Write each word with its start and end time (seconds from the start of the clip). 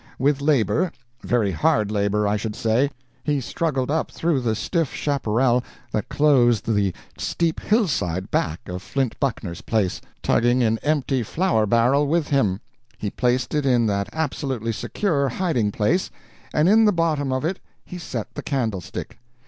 "With 0.17 0.41
labor 0.41 0.91
very 1.21 1.51
hard 1.51 1.91
labor, 1.91 2.27
I 2.27 2.35
should 2.35 2.55
say 2.55 2.89
he 3.23 3.39
struggled 3.39 3.91
up 3.91 4.09
through 4.09 4.39
the 4.41 4.55
stiff 4.55 4.95
chaparral 4.95 5.63
that 5.91 6.09
clothes 6.09 6.61
the 6.61 6.91
steep 7.19 7.59
hillside 7.59 8.31
back 8.31 8.61
of 8.67 8.81
Flint 8.81 9.19
Buckner's 9.19 9.61
place, 9.61 10.01
tugging 10.23 10.63
an 10.63 10.79
empty 10.79 11.21
flour 11.21 11.67
barrel 11.67 12.07
with 12.07 12.29
him. 12.29 12.61
He 12.97 13.11
placed 13.11 13.53
it 13.53 13.63
in 13.63 13.85
that 13.85 14.09
absolutely 14.11 14.71
secure 14.71 15.29
hiding 15.29 15.71
place, 15.71 16.09
and 16.51 16.67
in 16.67 16.85
the 16.85 16.91
bottom 16.91 17.31
of 17.31 17.45
it 17.45 17.59
he 17.85 17.99
set 17.99 18.33
the 18.33 18.41
candlestick. 18.41 19.19